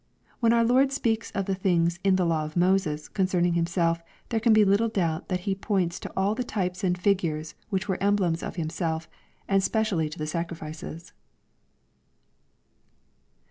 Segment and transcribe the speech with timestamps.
[0.39, 4.39] When our Lord speaks of the things in the" law of Moses" concerning Himself, there
[4.39, 8.01] can be little doubt that He points to all the types and figures which were
[8.01, 9.07] emblems of Himself,
[9.47, 11.13] and spe cially to the sacrifices.